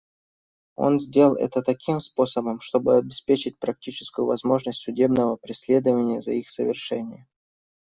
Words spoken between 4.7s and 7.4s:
судебного преследования за их совершение.